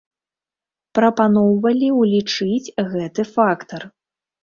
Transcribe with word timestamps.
Прапаноўвалі 0.99 1.87
ўлічыць 1.99 2.73
гэты 2.91 3.31
фактар. 3.35 3.81